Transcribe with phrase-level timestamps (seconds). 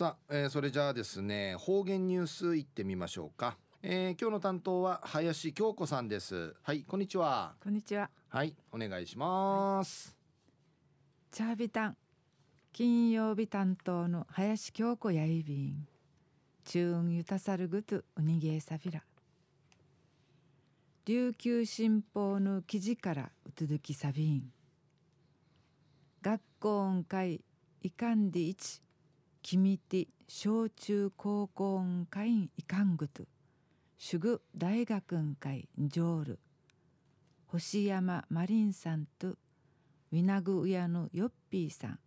[0.00, 6.54] さあ、えー、それじゃあですね方言ニュースいってみましょうか、えー、今日の担当は林京子さんです。
[6.62, 7.52] はいこんにちは。
[7.62, 8.08] こんにちは。
[8.30, 10.16] はいお願いします、
[11.30, 11.96] チャービタン
[12.72, 15.86] 金曜日担当の林京子やいびん。
[16.64, 19.02] 中運ゆたさるぐとうにげえさびら。
[21.04, 24.50] 琉球新報の記事からうつづきさびん。
[26.22, 27.44] 学校音会
[27.82, 28.80] いかんでいち
[29.42, 33.24] 君て小中高校音会いかんぐと。
[33.98, 36.38] 主具大学ん会ジョール
[37.46, 39.30] 星山マリンさんと。
[39.30, 41.98] ウィナグウヤのヨッピーさん。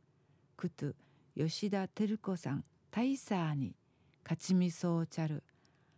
[0.56, 0.94] くと。
[1.36, 2.64] 吉田照子さん。
[2.90, 3.76] タイサーに。
[4.24, 5.44] 勝ちみそうちゃる。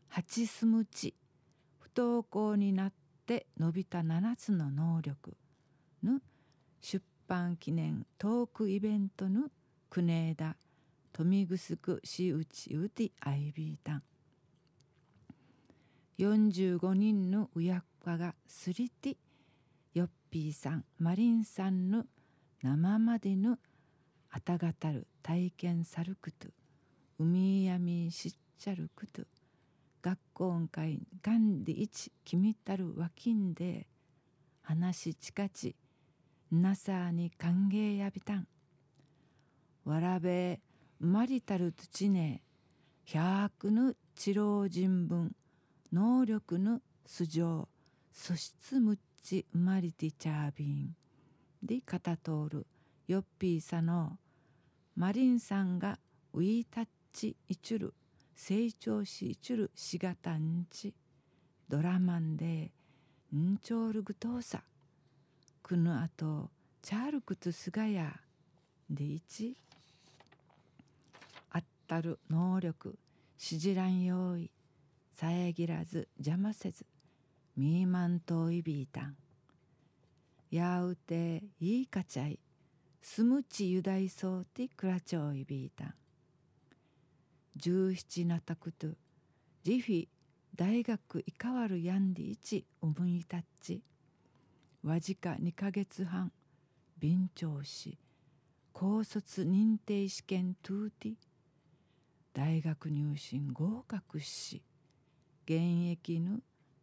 [0.08, 1.14] 八すむち。
[1.80, 2.94] 不登校になっ
[3.28, 3.46] て。
[3.60, 5.38] 伸びた7つの能力。
[6.04, 6.20] の
[6.82, 9.50] 出版記念トークイベントの
[9.92, 10.56] 国枝
[11.18, 11.58] 富城
[12.04, 14.04] 市内うてアイビータン。
[16.20, 19.16] 45人の親子がすりて
[19.94, 22.04] ヨッピーさんマリンさんの
[22.62, 23.58] 生までの
[24.30, 26.50] あたがたる体験さるくと
[27.18, 29.22] 海闇しっちゃるくと
[30.02, 33.88] 学校会がんでいち君たるわきんで
[34.64, 35.78] 話ちかち
[36.52, 38.48] なさに歓迎やびたん。
[39.86, 40.60] わらべ
[41.00, 42.42] まりたる土ね
[43.06, 45.36] 百ぬ治療人文
[45.92, 47.68] 能力の素性
[48.12, 50.96] 素質むっち生まりてちゃびん
[51.62, 52.68] でかた通る
[53.08, 54.18] よっぴーさの
[54.96, 56.00] マリンさんが
[56.34, 57.94] ウィータッチイチュル
[58.36, 60.94] 成長しイチュルしがたんち
[61.70, 62.72] ドラマンで
[63.36, 64.64] んちょうるぐとうさ
[65.62, 66.50] くぬあと
[66.82, 68.14] チャールクツスガヤ
[68.90, 69.58] でいち
[71.96, 72.98] たる能力
[73.38, 74.52] しじらん用意
[75.14, 76.86] 遮らず邪魔せず
[77.56, 79.16] ミーマントイビータン
[80.52, 82.38] やうていいかちゃい
[83.02, 85.94] すむちゆだいそうてくらちょいびいたん。
[87.56, 88.88] 十七なたくと
[89.64, 90.08] ジフィ
[90.54, 93.82] 大学いかわるやんでいちおむいたっち。
[94.84, 96.34] わじか2か月半
[97.00, 97.98] 便調し
[98.74, 101.14] 高卒認定試験トゥーティ
[102.36, 104.62] 大学入試合格し
[105.46, 106.40] 現役の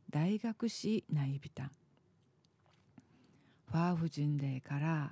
[0.08, 1.70] 大学士内ビタン
[3.70, 5.10] ファーフジンデーから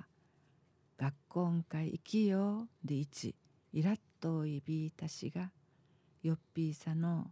[0.97, 3.35] 学校会行きよでいち
[3.71, 5.51] イラッといびいたしが
[6.23, 7.27] よっぴーさの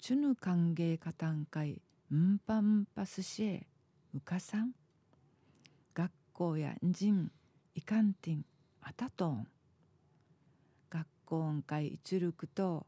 [0.00, 1.80] チュヌ歓迎カタン会
[2.12, 3.66] んぱんぱすしえ
[4.12, 4.72] うかさん。
[5.94, 7.30] 学校やんじん
[7.76, 8.44] いかんてん
[8.82, 9.46] あたとん。
[11.28, 12.86] 学校会いちるくと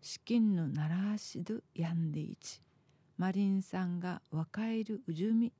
[0.00, 2.62] 資金のならしどやんでいち
[3.18, 5.52] マリンさんが若いるうじゅみ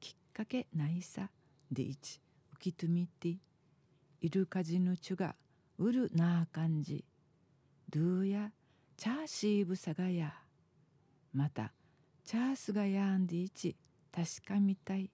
[0.00, 1.30] きっかけないさ
[1.70, 2.20] でいち
[2.56, 3.36] 浮きとみて
[4.20, 5.36] いるかじぬちゅが
[5.78, 7.04] うるなあ感じ
[7.88, 8.50] ドゥーや
[8.96, 10.34] チャーシーブサガや
[11.32, 11.72] また
[12.24, 13.76] チャースがやんでいち
[14.12, 15.08] 確かみたい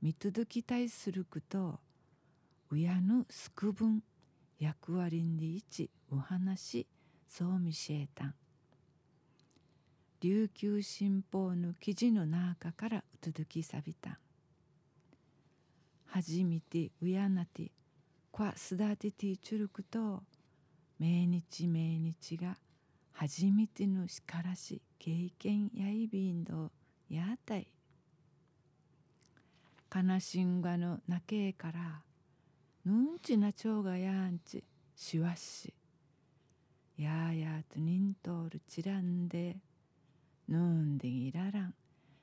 [0.00, 1.80] 見届きたいするくと
[2.70, 4.00] 親のすく分
[4.58, 6.86] 役割んでいちお話
[7.28, 8.34] そうみしえたん
[10.20, 14.10] 琉球新報の記事の中からうとどきさびた。
[14.10, 14.16] ん
[16.06, 17.70] 初めてうやなて
[18.32, 20.22] こすだててちゅるくと
[20.98, 22.56] 命日命日が
[23.12, 26.72] 初めてのしからし経験やいびんど
[27.08, 27.68] やあたい。
[29.94, 32.02] 悲しんがのなけえから
[32.84, 34.64] ぬんちなちょうがやんち。
[34.94, 35.72] しわし
[36.96, 39.56] やーやーとにんとおるちらんで。
[40.48, 41.74] ぬんでいららん。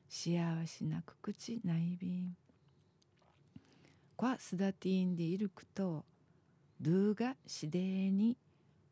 [0.09, 2.35] 幸せなくくちないびん。
[4.15, 6.05] こすだていんでいるくと
[6.79, 8.37] ドゥがしでに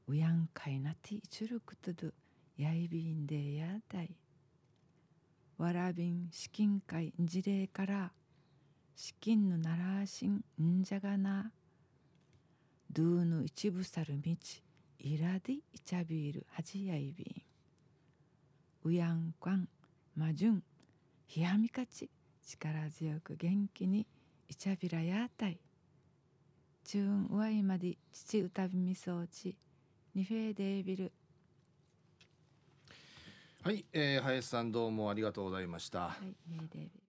[0.08, 2.12] うやんかいなていちゅるくとど
[2.58, 4.16] やいびんでやだい。
[5.58, 8.12] わらびん資金会事例から
[8.96, 11.52] 資金のならしんんじゃがな。
[12.92, 14.36] ドゥの一部さる道
[15.00, 17.44] いらでいちゃびるはじやいびん。
[18.86, 19.68] うやんかん
[20.16, 20.64] まじゅん
[21.26, 22.10] ひやみかち
[22.46, 24.06] 力強く元気に
[24.48, 25.60] いちゃびらやたい。
[26.86, 29.56] 中運うわいまで父歌びみそうち
[30.14, 31.12] ニフェーデービル
[33.64, 36.10] はい、えー、林さんどうもありがとうございました。
[36.10, 37.03] はい、デービル